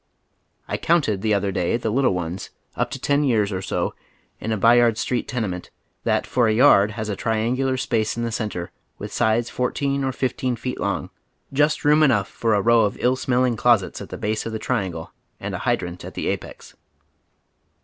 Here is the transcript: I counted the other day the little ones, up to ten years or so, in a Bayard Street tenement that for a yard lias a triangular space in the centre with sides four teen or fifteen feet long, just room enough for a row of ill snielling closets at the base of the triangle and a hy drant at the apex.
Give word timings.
I 0.67 0.77
counted 0.77 1.21
the 1.21 1.35
other 1.35 1.51
day 1.51 1.77
the 1.77 1.91
little 1.91 2.15
ones, 2.15 2.49
up 2.75 2.89
to 2.89 2.99
ten 2.99 3.23
years 3.23 3.51
or 3.51 3.61
so, 3.61 3.93
in 4.39 4.51
a 4.51 4.57
Bayard 4.57 4.97
Street 4.97 5.27
tenement 5.27 5.69
that 6.05 6.25
for 6.25 6.47
a 6.47 6.53
yard 6.55 6.95
lias 6.97 7.07
a 7.07 7.15
triangular 7.15 7.77
space 7.77 8.17
in 8.17 8.23
the 8.23 8.31
centre 8.31 8.71
with 8.97 9.13
sides 9.13 9.51
four 9.51 9.69
teen 9.71 10.03
or 10.03 10.11
fifteen 10.11 10.55
feet 10.55 10.79
long, 10.79 11.11
just 11.53 11.85
room 11.85 12.01
enough 12.01 12.27
for 12.27 12.55
a 12.55 12.61
row 12.63 12.81
of 12.81 12.97
ill 12.99 13.15
snielling 13.15 13.55
closets 13.57 14.01
at 14.01 14.09
the 14.09 14.17
base 14.17 14.43
of 14.47 14.53
the 14.53 14.57
triangle 14.57 15.13
and 15.39 15.53
a 15.53 15.59
hy 15.69 15.75
drant 15.75 16.03
at 16.03 16.15
the 16.15 16.29
apex. 16.29 16.73